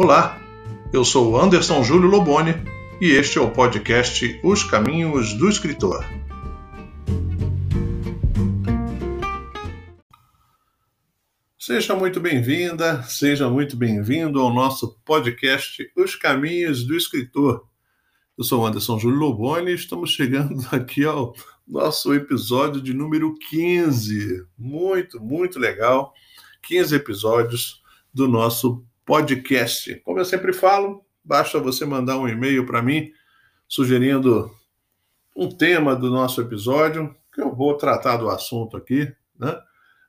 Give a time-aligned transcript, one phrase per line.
[0.00, 0.40] Olá,
[0.92, 2.54] eu sou Anderson Júlio Loboni
[3.00, 6.04] e este é o podcast Os Caminhos do Escritor.
[11.58, 17.66] Seja muito bem-vinda, seja muito bem-vindo ao nosso podcast Os Caminhos do Escritor.
[18.38, 21.34] Eu sou Anderson Júlio Loboni e estamos chegando aqui ao
[21.66, 24.46] nosso episódio de número 15.
[24.56, 26.14] Muito, muito legal.
[26.62, 27.82] 15 episódios
[28.14, 29.94] do nosso podcast.
[30.04, 33.10] Como eu sempre falo, basta você mandar um e-mail para mim
[33.66, 34.54] sugerindo
[35.34, 39.58] um tema do nosso episódio, que eu vou tratar do assunto aqui, né?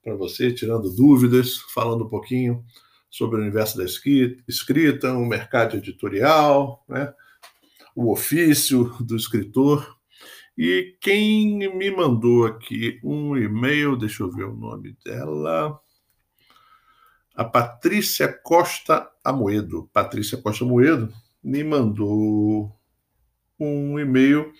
[0.00, 2.64] Para você, tirando dúvidas, falando um pouquinho
[3.10, 7.12] sobre o universo da escrita, o mercado editorial, né?
[7.96, 9.96] o ofício do escritor.
[10.56, 15.80] E quem me mandou aqui um e-mail, deixa eu ver o nome dela
[17.34, 19.90] a Patrícia Costa Amoedo.
[19.92, 22.74] Patrícia Costa Amoedo me mandou
[23.58, 24.52] um e-mail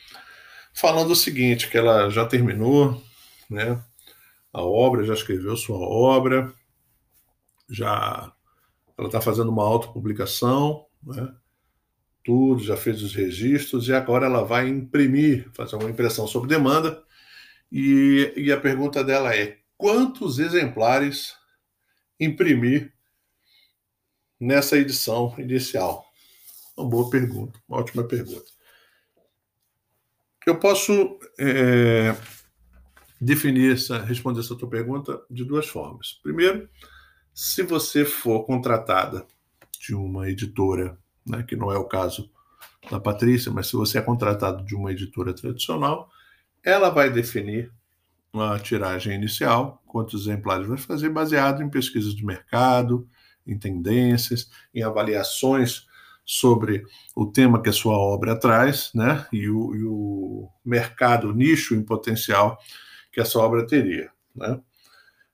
[0.75, 3.01] falando o seguinte, que ela já terminou,
[3.49, 3.81] né,
[4.53, 6.53] a obra, já escreveu sua obra,
[7.71, 8.33] já
[8.99, 11.33] ela está fazendo uma autopublicação, né,
[12.25, 17.03] tudo, já fez os registros e agora ela vai imprimir, fazer uma impressão sob demanda.
[17.71, 21.35] E, e a pergunta dela é: quantos exemplares
[22.19, 22.93] imprimir
[24.41, 26.05] nessa edição inicial?
[26.77, 28.51] Uma boa pergunta, uma ótima pergunta.
[30.47, 32.15] Eu posso é,
[33.21, 36.21] definir essa, responder essa tua pergunta de duas formas.
[36.23, 36.69] Primeiro,
[37.33, 39.27] se você for contratada
[39.81, 42.31] de uma editora, né, que não é o caso
[42.91, 46.11] da Patrícia, mas se você é contratado de uma editora tradicional,
[46.63, 47.73] ela vai definir
[48.35, 53.09] uma tiragem inicial, quantos exemplares vai fazer, baseado em pesquisas de mercado,
[53.47, 55.87] em tendências, em avaliações
[56.27, 56.83] sobre
[57.15, 59.27] o tema que a sua obra traz, né?
[59.33, 62.59] E o, e o mercado, o nicho em potencial
[63.13, 64.61] que essa obra teria, né?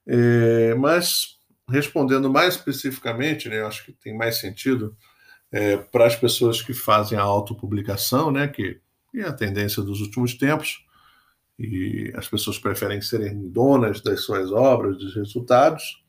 [0.05, 1.39] É, mas
[1.69, 4.95] respondendo mais especificamente, né, eu acho que tem mais sentido
[5.51, 8.81] é, para as pessoas que fazem a autopublicação, né, que
[9.15, 10.85] é a tendência dos últimos tempos,
[11.57, 16.03] e as pessoas preferem serem donas das suas obras, dos resultados.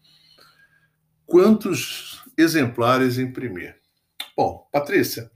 [1.27, 3.77] Quantos exemplares imprimir?
[4.37, 5.31] Bom, Patrícia,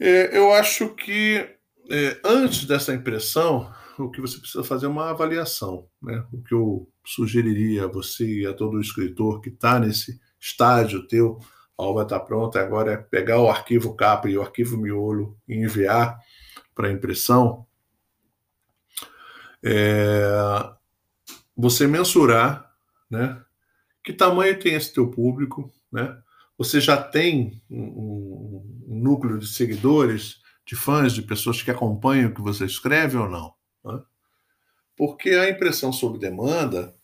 [0.00, 1.56] é, eu acho que
[1.90, 5.86] é, antes dessa impressão, o que você precisa fazer é uma avaliação.
[6.02, 6.24] Né?
[6.32, 11.38] O que eu sugeriria a você e a todo escritor que está nesse estágio teu,
[11.76, 15.54] a obra está pronta, agora é pegar o arquivo capa e o arquivo miolo e
[15.54, 16.18] enviar
[16.74, 17.66] para impressão
[19.64, 20.70] é,
[21.56, 22.70] você mensurar,
[23.10, 23.40] né?
[24.02, 26.16] Que tamanho tem esse teu público, né?
[26.58, 32.34] Você já tem um, um núcleo de seguidores, de fãs, de pessoas que acompanham o
[32.34, 33.54] que você escreve ou não?
[33.84, 34.00] Né?
[34.96, 36.94] Porque a impressão sob demanda,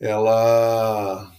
[0.00, 1.32] ela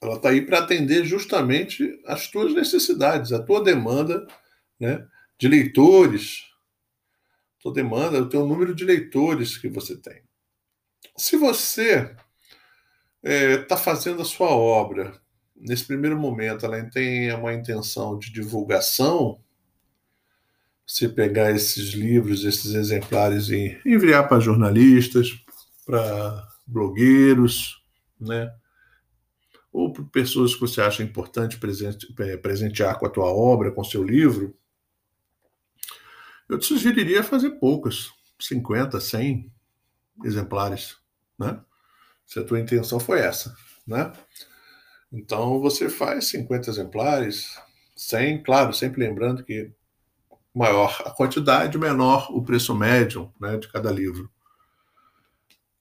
[0.00, 4.26] ela está aí para atender justamente as tuas necessidades, a tua demanda
[4.80, 5.06] né,
[5.38, 6.42] de leitores,
[7.62, 10.22] tua demanda, o teu número de leitores que você tem.
[11.16, 12.16] Se você está
[13.22, 15.20] é, tá fazendo a sua obra,
[15.54, 19.40] nesse primeiro momento ela tem uma intenção de divulgação,
[20.84, 25.30] você pegar esses livros, esses exemplares e enviar para jornalistas,
[25.86, 27.80] para blogueiros,
[28.20, 28.52] né?
[29.72, 31.58] ou para pessoas que você acha importante
[32.18, 34.54] é, presentear com a tua obra, com o seu livro,
[36.52, 39.50] eu te sugeriria fazer poucas, 50, 100
[40.22, 40.98] exemplares,
[41.38, 41.58] né?
[42.26, 44.12] Se a tua intenção foi essa, né?
[45.10, 47.58] Então você faz 50 exemplares,
[47.96, 49.72] 100, claro, sempre lembrando que
[50.54, 54.30] maior a quantidade, menor o preço médio né, de cada livro.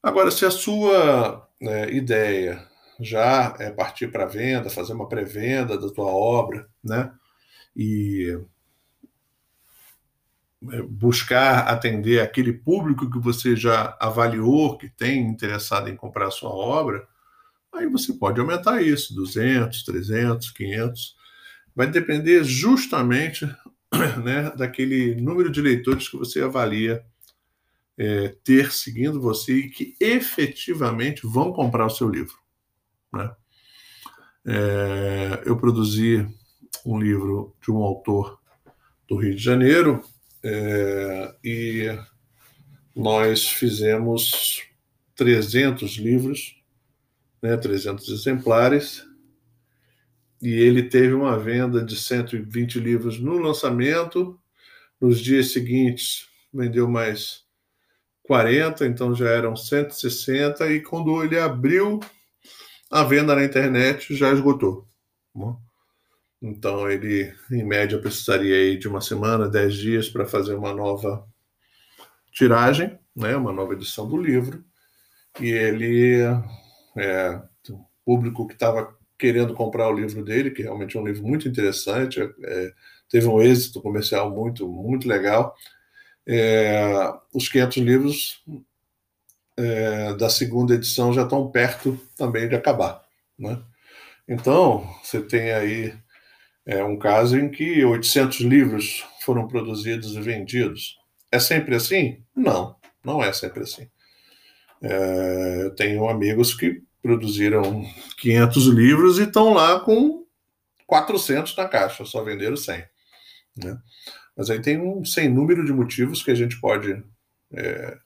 [0.01, 2.65] Agora, se a sua né, ideia
[2.97, 7.13] já é partir para venda, fazer uma pré-venda da tua obra, né?
[7.75, 8.39] E
[10.89, 16.51] buscar atender aquele público que você já avaliou que tem interessado em comprar a sua
[16.51, 17.07] obra,
[17.73, 21.15] aí você pode aumentar isso, 200, 300, 500.
[21.75, 23.45] Vai depender justamente
[24.23, 27.03] né, daquele número de leitores que você avalia
[27.97, 32.35] é, ter seguindo você e que efetivamente vão comprar o seu livro.
[33.11, 33.31] Né?
[34.45, 36.27] É, eu produzi
[36.85, 38.39] um livro de um autor
[39.07, 40.03] do Rio de Janeiro,
[40.43, 41.97] é, e
[42.95, 44.63] nós fizemos
[45.15, 46.61] 300 livros,
[47.41, 49.05] né, 300 exemplares,
[50.41, 54.39] e ele teve uma venda de 120 livros no lançamento.
[54.99, 57.43] Nos dias seguintes, vendeu mais
[58.23, 61.99] 40, então já eram 160, e quando ele abriu
[62.89, 64.87] a venda na internet, já esgotou.
[65.35, 65.55] Né?
[66.41, 71.25] Então ele, em média, precisaria de uma semana, 10 dias para fazer uma nova
[72.31, 74.63] tiragem, né, uma nova edição do livro.
[75.39, 76.21] E ele,
[76.97, 81.23] é, o público que estava querendo comprar o livro dele, que realmente é um livro
[81.23, 82.73] muito interessante, é,
[83.07, 85.55] teve um êxito comercial muito, muito legal.
[86.25, 88.43] É, os 500 livros
[89.57, 93.05] é, da segunda edição já estão perto também de acabar.
[93.37, 93.61] Né?
[94.27, 95.93] Então, você tem aí
[96.65, 100.97] é, um caso em que 800 livros foram produzidos e vendidos.
[101.31, 102.23] É sempre assim?
[102.35, 103.87] Não, não é sempre assim.
[104.81, 107.83] É, eu tenho amigos que produziram
[108.19, 110.25] 500 livros e estão lá com
[110.85, 112.83] 400 na caixa, só venderam 100.
[113.63, 113.77] Né?
[114.35, 117.03] Mas aí tem um sem número de motivos que a gente pode
[117.53, 117.97] é,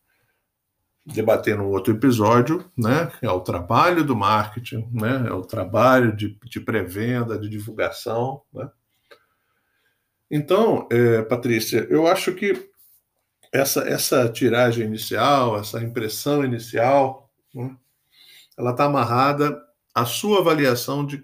[1.06, 3.12] debater num outro episódio, né?
[3.22, 5.26] É o trabalho do marketing, né?
[5.28, 8.70] É o trabalho de, de pré-venda, de divulgação, né?
[10.30, 12.70] Então, é, Patrícia, eu acho que
[13.54, 17.76] essa, essa tiragem inicial, essa impressão inicial, né?
[18.58, 19.62] ela está amarrada
[19.94, 21.24] à sua avaliação de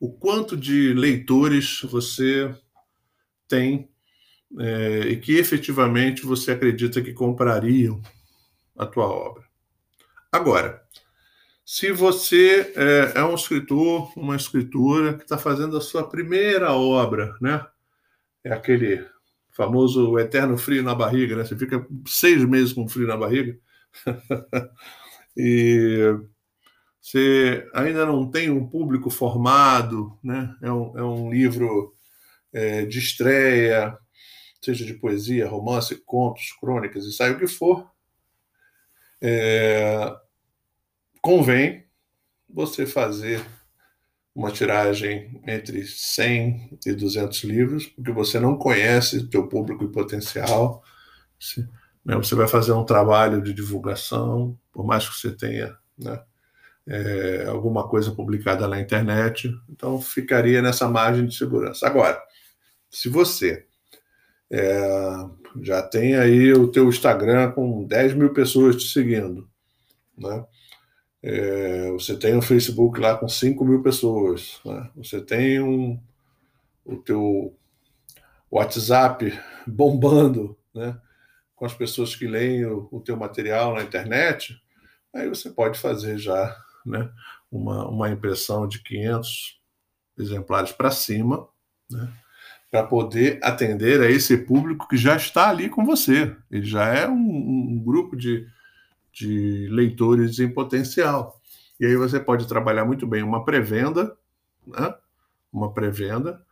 [0.00, 2.54] o quanto de leitores você
[3.46, 3.90] tem
[4.58, 8.00] é, e que efetivamente você acredita que comprariam
[8.78, 9.44] a tua obra.
[10.30, 10.82] Agora,
[11.64, 17.36] se você é, é um escritor, uma escritora que está fazendo a sua primeira obra,
[17.42, 17.62] né?
[18.42, 19.06] É aquele
[19.50, 21.44] famoso eterno frio na barriga, né?
[21.44, 23.58] Você fica seis meses com frio na barriga
[25.36, 26.16] e
[27.00, 30.54] você ainda não tem um público formado, né?
[30.62, 31.94] É um, é um livro
[32.52, 33.96] é, de estreia,
[34.62, 37.90] seja de poesia, romance, contos, crônicas, ensaio, o que for,
[39.20, 40.14] é,
[41.20, 41.84] convém
[42.48, 43.44] você fazer
[44.34, 49.92] uma tiragem entre 100 e 200 livros, porque você não conhece o teu público e
[49.92, 50.82] potencial.
[51.38, 51.68] Você,
[52.04, 56.22] né, você vai fazer um trabalho de divulgação, por mais que você tenha né,
[56.86, 61.86] é, alguma coisa publicada na internet, então ficaria nessa margem de segurança.
[61.86, 62.20] Agora,
[62.88, 63.67] se você
[64.50, 64.80] é,
[65.60, 69.48] já tem aí o teu Instagram com 10 mil pessoas te seguindo,
[70.16, 70.44] né?
[71.22, 74.88] É, você tem o Facebook lá com 5 mil pessoas, né?
[74.94, 76.00] você tem um,
[76.84, 77.56] o teu
[78.48, 79.36] WhatsApp
[79.66, 80.96] bombando, né?
[81.56, 84.62] com as pessoas que leem o, o teu material na internet,
[85.12, 86.56] aí você pode fazer já
[86.86, 87.10] né?
[87.50, 89.60] uma, uma impressão de 500
[90.16, 91.48] exemplares para cima,
[91.90, 92.12] né?
[92.70, 96.34] Para poder atender a esse público que já está ali com você.
[96.50, 98.46] Ele já é um, um grupo de,
[99.12, 101.40] de leitores em potencial.
[101.80, 104.16] E aí você pode trabalhar muito bem uma pré-venda,
[104.66, 104.94] né?
[105.52, 106.42] uma pré-venda,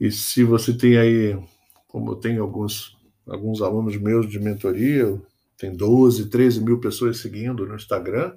[0.00, 1.38] e se você tem aí,
[1.86, 5.20] como eu tenho alguns, alguns alunos meus de mentoria,
[5.58, 8.34] tem 12, 13 mil pessoas seguindo no Instagram,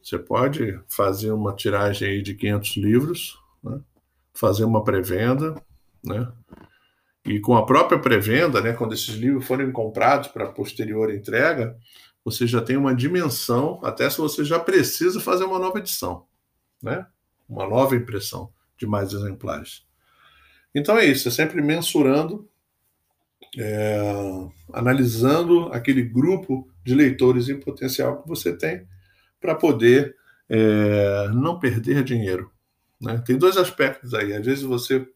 [0.00, 3.80] você pode fazer uma tiragem aí de 500 livros, né?
[4.32, 5.60] fazer uma pré-venda,
[6.04, 6.30] né?
[7.24, 11.76] E com a própria pré-venda, né, quando esses livros forem comprados para posterior entrega,
[12.24, 16.26] você já tem uma dimensão, até se você já precisa fazer uma nova edição,
[16.82, 17.06] né?
[17.48, 19.84] Uma nova impressão de mais exemplares.
[20.74, 22.48] Então é isso, é sempre mensurando,
[23.58, 24.00] é,
[24.72, 28.86] analisando aquele grupo de leitores em potencial que você tem
[29.40, 30.16] para poder
[30.48, 32.50] é, não perder dinheiro.
[33.00, 33.22] Né?
[33.26, 34.32] Tem dois aspectos aí.
[34.32, 35.06] Às vezes você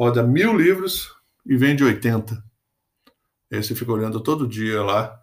[0.00, 1.14] roda mil livros
[1.44, 2.42] e vende 80.
[3.52, 5.20] Aí você fica olhando todo dia lá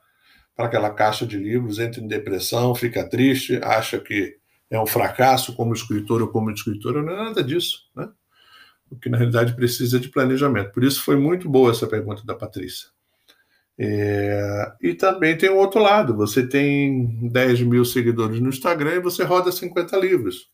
[0.55, 4.37] para aquela caixa de livros, entra em depressão, fica triste, acha que
[4.69, 7.01] é um fracasso como escritor ou como escritora.
[7.01, 8.07] Não é nada disso, né?
[8.91, 10.71] O que na realidade precisa de planejamento.
[10.71, 12.89] Por isso foi muito boa essa pergunta da Patrícia.
[13.79, 14.73] É...
[14.79, 19.23] E também tem o outro lado: você tem 10 mil seguidores no Instagram e você
[19.23, 20.51] roda 50 livros.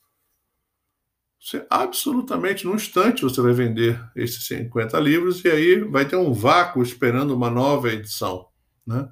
[1.44, 6.32] Você, absolutamente, num instante, você vai vender esses 50 livros e aí vai ter um
[6.32, 8.48] vácuo esperando uma nova edição.
[8.88, 9.10] Né?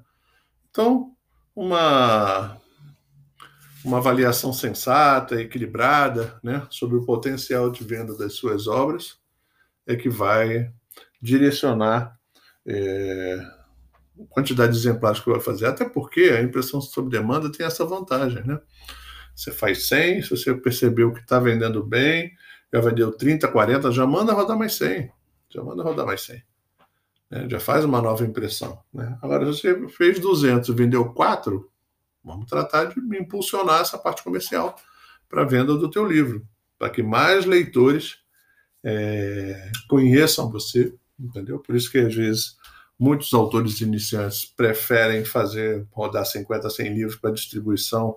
[0.70, 1.14] Então,
[1.54, 2.56] uma,
[3.84, 9.18] uma avaliação sensata, equilibrada né, sobre o potencial de venda das suas obras
[9.86, 10.72] é que vai
[11.20, 12.18] direcionar
[12.66, 13.46] é,
[14.18, 15.66] a quantidade de exemplares que vai fazer.
[15.66, 18.42] Até porque a impressão sob demanda tem essa vantagem.
[18.42, 18.58] Né?
[19.34, 22.32] Você faz 100, se você percebeu que está vendendo bem,
[22.72, 25.10] já vendeu 30, 40, já manda rodar mais 100.
[25.50, 26.42] Já manda rodar mais 100.
[27.30, 27.48] Né?
[27.48, 28.82] Já faz uma nova impressão.
[28.92, 29.18] Né?
[29.20, 31.70] Agora, se você fez 200 e vendeu 4,
[32.24, 34.76] vamos tratar de impulsionar essa parte comercial
[35.28, 36.46] para a venda do teu livro,
[36.78, 38.18] para que mais leitores
[38.84, 41.58] é, conheçam você, entendeu?
[41.58, 42.56] Por isso que, às vezes,
[42.98, 48.16] muitos autores iniciantes preferem fazer, rodar 50, 100 livros para distribuição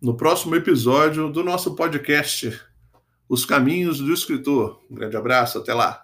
[0.00, 2.58] no próximo episódio do nosso podcast
[3.28, 4.80] Os Caminhos do Escritor.
[4.90, 6.00] Um grande abraço, até lá.